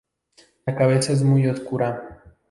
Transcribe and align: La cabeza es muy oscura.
La 0.65 0.75
cabeza 0.75 1.13
es 1.13 1.21
muy 1.21 1.45
oscura. 1.47 2.23